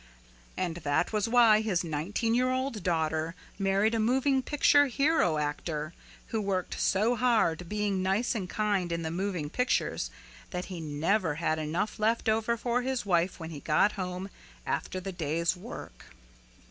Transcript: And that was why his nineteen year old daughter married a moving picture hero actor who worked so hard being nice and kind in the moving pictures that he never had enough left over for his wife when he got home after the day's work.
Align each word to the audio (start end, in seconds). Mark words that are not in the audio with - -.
And 0.57 0.77
that 0.77 1.13
was 1.13 1.29
why 1.29 1.61
his 1.61 1.83
nineteen 1.83 2.33
year 2.33 2.49
old 2.49 2.81
daughter 2.81 3.35
married 3.59 3.93
a 3.93 3.99
moving 3.99 4.41
picture 4.41 4.87
hero 4.87 5.37
actor 5.37 5.93
who 6.29 6.41
worked 6.41 6.81
so 6.81 7.15
hard 7.15 7.69
being 7.69 8.01
nice 8.01 8.33
and 8.33 8.49
kind 8.49 8.91
in 8.91 9.03
the 9.03 9.11
moving 9.11 9.47
pictures 9.51 10.09
that 10.49 10.65
he 10.73 10.81
never 10.81 11.35
had 11.35 11.59
enough 11.59 11.99
left 11.99 12.27
over 12.27 12.57
for 12.57 12.81
his 12.81 13.05
wife 13.05 13.39
when 13.39 13.51
he 13.51 13.59
got 13.59 13.91
home 13.91 14.31
after 14.65 14.99
the 14.99 15.11
day's 15.11 15.55
work. 15.55 16.05